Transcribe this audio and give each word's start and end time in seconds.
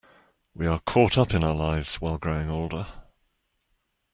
We 0.55 0.65
are 0.65 0.79
caught 0.79 1.15
up 1.19 1.31
in 1.31 1.43
our 1.43 1.53
lives 1.53 2.01
while 2.01 2.17
growing 2.17 2.49
older. 2.49 2.87